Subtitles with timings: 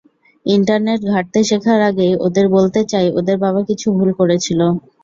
[0.45, 4.59] Internet ঘাঁটতে শেখার আগেই ওদের বলতে চাই, ওদের বাবা কিছু ভুল করেছিল।